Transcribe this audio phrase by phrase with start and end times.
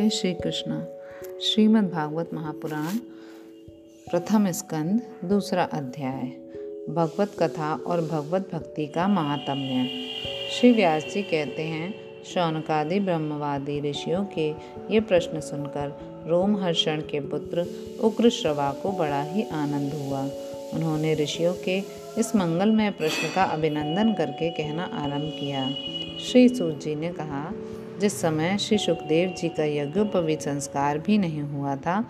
[0.00, 0.82] जय श्री कृष्ण।
[1.40, 2.96] श्रीमद् भागवत महापुराण,
[4.10, 6.22] प्रथम स्कंद, दूसरा अध्याय,
[6.90, 9.88] भगवत कथा और भगवत भक्ति का महात्म्य।
[10.50, 11.94] श्री व्यास जी कहते हैं,
[12.24, 14.50] शौनकादि ब्रह्मवादी ऋषियों के
[14.90, 17.66] ये प्रश्न सुनकर रोमहर्षण के पुत्र
[18.00, 20.22] उग्र श्रवा को बड़ा ही आनंद हुआ।
[20.74, 21.78] उन्होंने ऋषियों के
[22.18, 25.70] इस मंगलमय प्रश्न का अभिनंदन करके कहना आरंभ किया।
[26.24, 27.52] श्री सूत जी ने कहा
[28.00, 32.04] जिस समय श्री सुखदेव जी का यज्ञोपवीत संस्कार भी नहीं हुआ था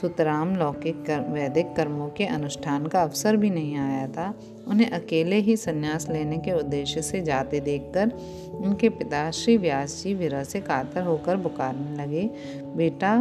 [0.00, 4.32] सुतराम लौकिक कर, वैदिक कर्मों के अनुष्ठान का अवसर भी नहीं आया था।
[4.68, 8.12] उन्हें अकेले ही संन्यास लेने के उद्देश्य से जाते देखकर
[8.54, 12.30] उनके पिता श्री व्यास जी विरह से कातर होकर पुकारने लगे
[12.76, 13.16] बेटा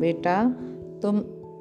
[0.00, 0.42] बेटा
[1.02, 1.18] तुम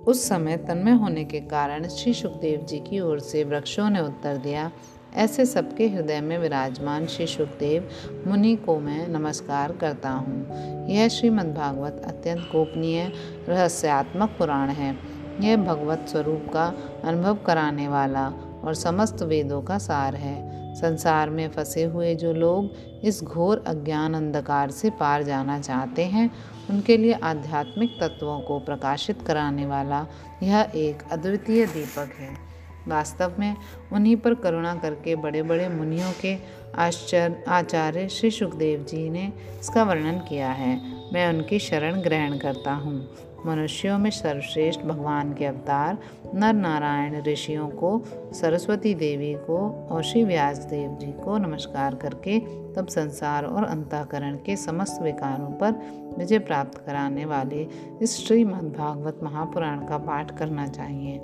[0.08, 4.38] उस समय तन्मय होने के कारण श्री सुखदेव जी की ओर से वृक्षों ने उत्तर
[4.38, 4.72] दिया।
[5.16, 7.90] ऐसे सबके हृदय में विराजमान श्री सुखदेव
[8.28, 10.48] मुनि को मैं नमस्कार करता हूँ।
[10.90, 13.12] यह श्रीमद्भागवत अत्यंत गोपनीय,
[13.50, 14.98] रहस्यात्मक पुराण है।
[15.40, 18.28] यह भगवत स्वरूप का अनुभव कराने वाला
[18.64, 22.72] और समस्त वेदों का सार है। संसार में फंसे हुए जो लोग
[23.04, 26.32] इस घोर अज्ञान अंधकार से पार जाना चाहते हैं,
[26.70, 30.08] उनके लिए आध्यात्मिक तत्वों को प्रकाशित कराने वाला
[30.44, 32.57] यह एक अद्वितीय दीपक है।
[32.88, 33.56] वास्तव में
[33.94, 36.38] उन्हीं पर करुणा करके बड़े बड़े मुनियों के
[36.76, 40.82] आश्चर्य, आचार्य श्री सुखदेव जी ने इसका वर्णन किया है।
[41.14, 43.10] मैं उनकी शरण ग्रहण करता हूँ।
[43.46, 45.98] मनुष्यों में सर्वश्रेष्ठ भगवान के अवतार
[46.36, 52.40] नर नारायण ऋषियों को, सरस्वती देवी को और श्री व्यास देव जी को नमस्कार करके
[52.74, 55.72] तब संसार और अंतकरण के समस्त विकारों पर
[56.18, 57.68] विजय प्राप्त कराने वाले
[58.02, 61.22] इस श्रीमद्भागवत महापुराण का पाठ करना चाहिए।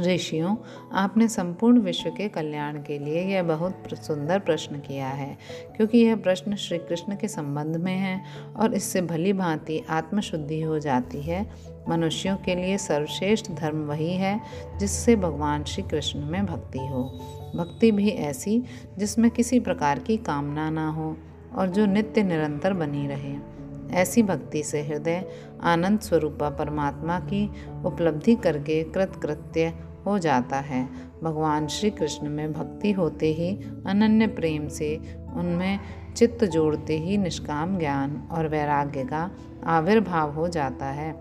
[0.00, 0.56] ऋषियों,
[0.92, 5.38] आपने संपूर्ण विश्व के कल्याण के लिए यह बहुत सुंदर प्रश्न किया है,
[5.76, 8.22] क्योंकि यह प्रश्न श्री कृष्ण के संबंध में है
[8.56, 11.50] और इससे भली भांति आत्मशुद्धि हो जाती है।
[11.88, 14.40] मनुष्यों के लिए सर्वश्रेष्ठ धर्म वही है
[14.78, 17.02] जिससे भगवान श्री कृष्ण में भक्ति हो।
[17.56, 18.62] भक्ति भी ऐसी
[18.98, 21.16] जिसमें किसी प्रकार की कामना ना हो
[21.54, 23.61] और जो नित्य निरंतर बनी रहे।
[23.92, 25.24] ऐसी भक्ति से हृदय
[25.62, 27.46] आनंद स्वरूपा परमात्मा की
[27.84, 29.72] उपलब्धि करके कृतकृत्य
[30.06, 30.84] हो जाता है।
[31.22, 33.50] भगवान श्री कृष्ण में भक्ति होते ही,
[33.86, 34.96] अनन्य प्रेम से
[35.34, 35.78] उनमें
[36.16, 39.30] चित्त जोड़ते ही निष्काम ज्ञान और वैराग्य का
[39.66, 41.12] आविर्भाव हो जाता है।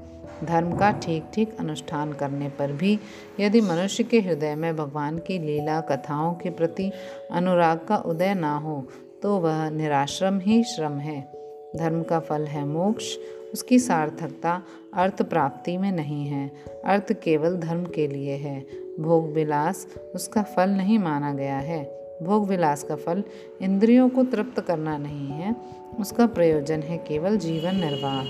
[0.46, 3.00] धर्म का ठीक ठीक अनुष्ठान करने पर भी
[3.40, 6.92] यदि मनुष्य के हृदय में भगवान की लीला कथाओं के प्रति
[7.32, 8.88] अनुराग का उदय ना हो
[9.24, 11.41] तो वह निराश्रम ही श्रम है।
[11.76, 13.18] धर्म का फल है मोक्ष।
[13.54, 16.52] उसकी सार्थकता अर्थ प्राप्ति में नहीं है।
[16.86, 18.66] अर्थ केवल धर्म के लिए है।
[19.00, 23.24] भोग विलास उसका फल नहीं माना गया है। भोग विलास का फल
[23.62, 25.56] इंद्रियों को तृप्त करना नहीं है।
[26.00, 28.24] उसका प्रयोजन है केवल जीवन निर्वाह।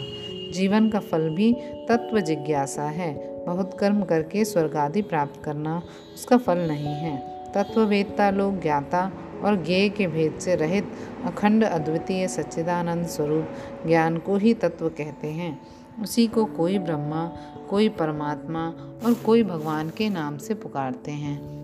[0.51, 1.53] जीवन का फल भी
[1.89, 5.81] तत्व जिज्ञासा है। बहुत कर्म करके स्वर्ग आदि प्राप्त करना
[6.15, 9.11] उसका फल नहीं है। तत्ववेत्ता लोग ज्ञाता
[9.43, 10.91] और ज्ञेय के भेद से रहित
[11.25, 13.47] अखंड अद्वितीय सच्चिदानंद स्वरूप
[13.87, 15.61] ज्ञान को ही तत्व कहते हैं।
[16.01, 17.31] उसी को कोई ब्रह्मा,
[17.69, 18.67] कोई परमात्मा
[19.05, 21.61] और कोई भगवान के नाम से पुकारते हैं।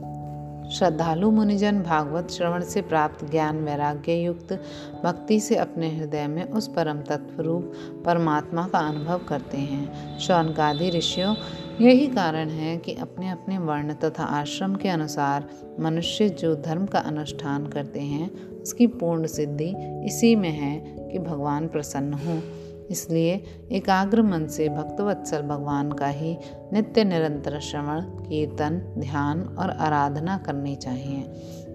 [0.70, 4.64] श्रद्धालु मुनिजन भागवत श्रवण से प्राप्त ज्ञान वैराग्य युक्त
[5.04, 7.74] भक्ति से अपने हृदय में उस परम तत्व रूप
[8.06, 11.36] परमात्मा का अनुभव करते हैं। शौनकादि ऋषियों
[11.82, 15.50] यही कारण है कि अपने अपने वर्ण तथा आश्रम के अनुसार
[15.80, 19.74] मनुष्य जो धर्म का अनुष्ठान करते हैं, उसकी पूर्ण सिद्धि
[20.06, 22.42] इसी में है कि भगवान प्रसन्न हो।
[22.92, 26.38] इसलिए एकाग्र मन से भक्तवत्सल भगवान का ही
[26.74, 31.24] नित्य निरंतर श्रवण, कीर्तन, ध्यान और आराधना करनी चाहिए।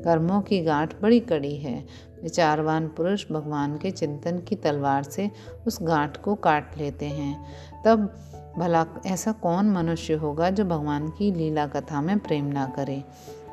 [0.05, 1.85] कर्मों की गांठ बड़ी कड़ी है।
[2.23, 5.31] विचारवान पुरुष भगवान के चिंतन की तलवार से
[5.67, 7.47] उस गांठ को काट लेते हैं।
[7.85, 8.15] तब
[8.59, 13.05] भला ऐसा कौन मनुष्य होगा जो भगवान की लीला कथा में प्रेम ना करे?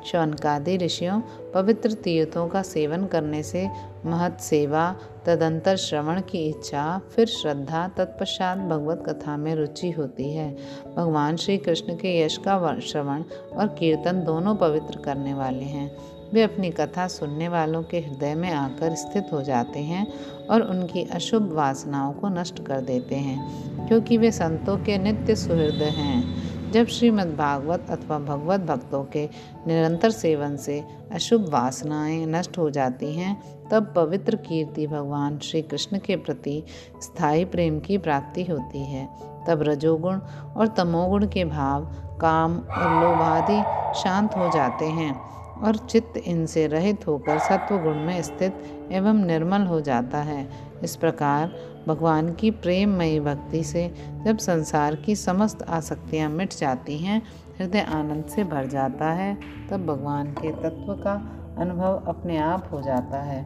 [0.06, 1.20] शौनकादि ऋषियों
[1.54, 3.68] पवित्र तीर्थों का सेवन करने से
[4.06, 4.96] महत सेवा,
[5.26, 10.56] तदंतर श्रवण की इच्छा, फिर श्रद्धा, तत्पश्चात भगवत कथा में रुचि होती है।
[10.96, 13.22] भगवान श्री कृष्ण के यश का श्रवण
[13.56, 15.96] और कीर्तन दोनों पवित्र करने वाले हैं।
[16.32, 20.06] वे अपनी कथा सुनने वालों के हृदय में आकर स्थित हो जाते हैं
[20.50, 25.82] और उनकी अशुभ वासनाओं को नष्ट कर देते हैं, क्योंकि वे संतों के नित्य सुहृद
[25.82, 29.28] हैं। जब श्रीमद् भागवत अथवा भगवत भक्तों के
[29.66, 35.98] निरंतर सेवन से अशुभ वासनाएँ नष्ट हो जाती हैं, तब पवित्र कीर्ति भगवान श्री कृष्ण
[35.98, 36.62] के प्रति
[37.02, 39.08] स्थायी प्रेम की प्राप्ति होती है।
[39.48, 40.20] तब रजोगुण
[40.56, 41.84] और तमोगुण के भाव,
[42.20, 43.62] काम और लोभादि
[44.00, 49.62] शांत हो जाते हैं। और चित्त इनसे रहित होकर सत्व गुण में स्थित एवं निर्मल
[49.62, 50.48] हो जाता है।
[50.82, 51.54] इस प्रकार
[51.88, 53.88] भगवान की प्रेममयी भक्ति से
[54.26, 57.22] जब संसार की समस्त आसक्तियाँ मिट जाती हैं,
[57.58, 59.34] हृदय आनंद से भर जाता है,
[59.70, 61.14] तब भगवान के तत्व का
[61.58, 63.42] अनुभव अपने आप हो जाता है।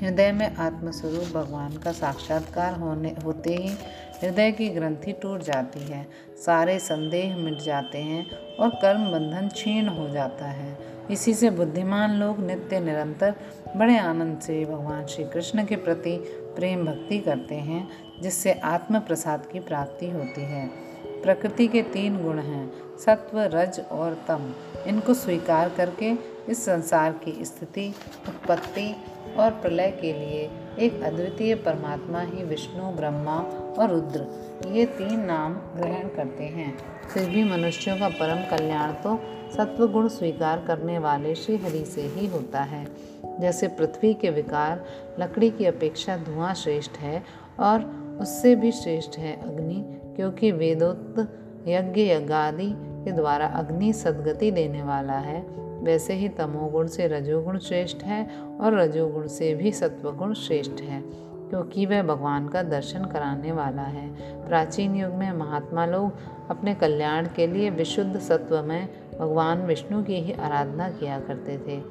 [0.00, 3.68] हृदय में आत्मस्वरूप भगवान का साक्षात्कार होने, होते ही
[4.22, 6.06] हृदय की ग्रंथि टूट जाती है,
[6.46, 8.26] सारे संदेह मिट जाते हैं
[8.60, 13.34] और कर्म बंधन क्षीण हो जाता है। इसी से बुद्धिमान लोग नित्य निरंतर
[13.76, 16.16] बड़े आनंद से भगवान श्री कृष्ण के प्रति
[16.56, 17.88] प्रेम भक्ति करते हैं,
[18.22, 20.66] जिससे आत्म प्रसाद की प्राप्ति होती है।
[21.22, 24.54] प्रकृति के तीन गुण हैं, सत्व, रज और तम।
[24.86, 26.12] इनको स्वीकार करके
[26.48, 27.94] इस संसार की स्थिति,
[28.28, 28.96] उत्पत्ति
[29.38, 33.38] और प्रलय के लिए एक अद्वितीय परमात्मा ही विष्णु, ब्रह्मा
[33.78, 34.26] और रुद्र,
[34.66, 36.78] ये तीन नाम ग्रहण करते हैं।
[37.14, 42.02] फिर भी मनुष्यों का परम कल्याण तो सत्व गुण स्वीकार करने वाले श्री हरि से
[42.02, 42.86] ही होता है।
[43.40, 44.84] जैसे पृथ्वी के विकार
[45.20, 47.22] लकड़ी की अपेक्षा धुआँ श्रेष्ठ है
[47.60, 47.84] और
[48.20, 49.84] उससे भी श्रेष्ठ है अग्नि,
[50.16, 51.18] क्योंकि वेदोक्त
[51.68, 52.70] यज्ञ यज्ञादि
[53.04, 55.40] के द्वारा अग्नि सदगति देने वाला है।
[55.82, 58.26] वैसे ही तमोगुण से रजोगुण श्रेष्ठ है
[58.60, 64.08] और रजोगुण से भी सत्वगुण श्रेष्ठ है। क्योंकि वह भगवान का दर्शन कराने वाला है।
[64.48, 66.12] प्राचीन युग में महात्मा लोग
[66.50, 68.88] अपने कल्याण के लिए विशुद्ध सत्व में
[69.20, 71.82] भगवान विष्णु की ही आराधना किया करते थे।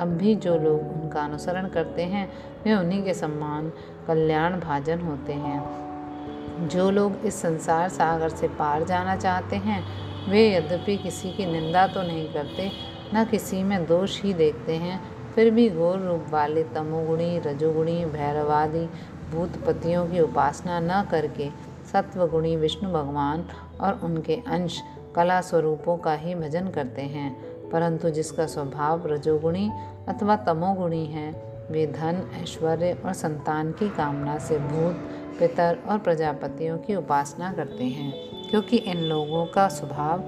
[0.00, 2.32] अब भी जो लोग उनका अनुसरण करते हैं,
[2.64, 3.72] वे उन्हीं के सम्मान
[4.06, 9.84] कल्याण भाजन होते हैं। जो लोग इस संसार सागर से पार जाना चाहते हैं,
[10.30, 12.70] वे यद्यपि किसी की निंदा तो नहीं करते,
[13.14, 18.88] न किसी में दोष ही देखते हैं फिर भी घोर रूप वाले तमोगुणी, रजोगुणी, भैरवादि
[19.30, 21.50] भूतपतियों की उपासना न करके
[21.92, 23.44] सत्वगुणी विष्णु भगवान
[23.80, 24.82] और उनके अंश
[25.16, 29.70] कला स्वरूपों का ही भजन करते हैं। परंतु जिसका स्वभाव रजोगुणी
[30.08, 34.94] अथवा तमोगुणी है, वे धन, ऐश्वर्य और संतान की कामना से भूत,
[35.38, 38.12] पितर और प्रजापतियों की उपासना करते हैं,
[38.50, 40.20] क्योंकि इन लोगों का स्वभाव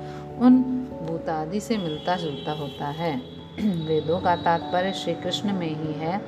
[0.44, 0.62] उन
[1.02, 6.20] भूतादि से मिलता जुलता होता है। वेदों का तात्पर्य श्री कृष्ण में ही है।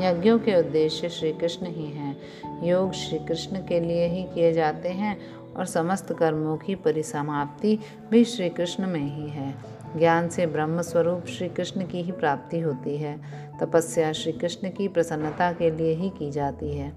[0.00, 2.16] यज्ञों के उद्देश्य श्री कृष्ण ही हैं।
[2.64, 5.18] योग श्री कृष्ण के लिए ही किए जाते हैं
[5.56, 7.78] और समस्त कर्मों की परिसमाप्ति
[8.10, 9.54] भी श्री कृष्ण में ही है।
[9.96, 13.20] ज्ञान से ब्रह्म स्वरूप श्री कृष्ण की ही प्राप्ति होती है।
[13.60, 16.92] तपस्या श्री कृष्ण की प्रसन्नता के लिए ही की जाती है।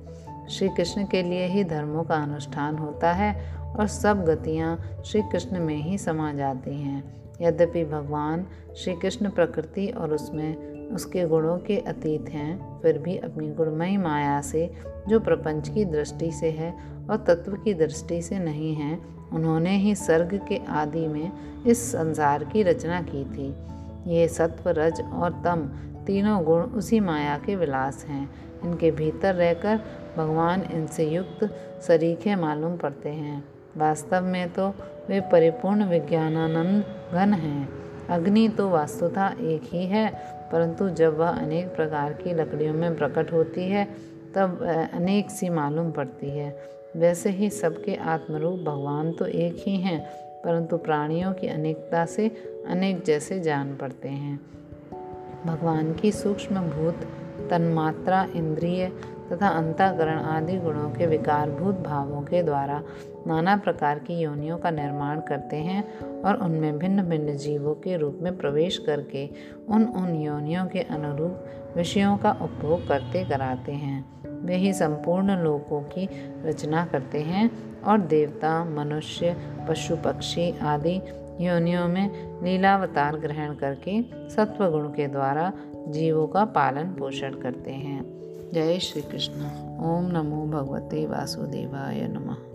[0.49, 5.59] श्री कृष्ण के लिए ही धर्मों का अनुष्ठान होता है और सब गतियाँ श्री कृष्ण
[5.59, 8.47] में ही समा जाती हैं। यद्यपि भगवान
[8.77, 14.41] श्री कृष्ण प्रकृति और उसमें उसके गुणों के अतीत हैं, फिर भी अपनी गुणमयी माया
[14.41, 14.71] से,
[15.07, 16.71] जो प्रपंच की दृष्टि से है
[17.09, 18.99] और तत्व की दृष्टि से नहीं है,
[19.33, 21.31] उन्होंने ही सर्ग के आदि में
[21.67, 23.55] इस संसार की रचना की थी।
[24.11, 25.69] ये सत्व, रज और तम
[26.05, 28.29] तीनों गुण उसी माया के विलास हैं।
[28.63, 29.79] इनके भीतर रहकर
[30.17, 31.43] भगवान इनसे युक्त
[31.81, 34.67] सरीखे मालूम पड़ते हैं। वास्तव में तो
[35.09, 36.83] वे परिपूर्ण विज्ञानानंद
[37.13, 37.69] घन हैं।
[38.09, 40.09] अग्नि तो वास्तुतः एक ही है,
[40.51, 43.87] परंतु जब वह अनेक प्रकार की लकड़ियों में प्रकट होती है,
[44.35, 44.61] तब
[44.93, 46.55] अनेक सी मालूम पड़ती है।
[46.95, 49.99] वैसे ही सबके आत्मरूप भगवान तो एक ही हैं,
[50.41, 52.27] परंतु प्राणियों की अनेकता से
[52.67, 54.39] अनेक जैसे जान पड़ते हैं।
[55.45, 57.07] भगवान की सूक्ष्म भूत,
[57.49, 58.91] तन्मात्रा, इंद्रिय
[59.31, 62.83] तथा अंतःकरण आदि गुणों के विकारभूत भावों के द्वारा
[63.27, 68.19] नाना प्रकार की योनियों का निर्माण करते हैं और उनमें भिन्न भिन्न जीवों के रूप
[68.21, 69.29] में प्रवेश करके
[69.69, 74.15] उन उन योनियों के अनुरूप विषयों का उपभोग करते कराते हैं।
[74.45, 76.09] वे ही संपूर्ण लोकों की
[76.45, 77.51] रचना करते हैं
[77.83, 79.35] और देवता, मनुष्य,
[79.69, 81.01] पशु, पक्षी आदि
[81.41, 82.11] योनियों में
[82.43, 85.53] लीलावतार ग्रहण करके सत्वगुण के द्वारा
[85.87, 88.14] जीवों का पालन पोषण करते हैं।
[88.53, 89.45] जय श्री कृष्ण
[89.85, 92.54] ओम नमो भगवते वासुदेवाय नमः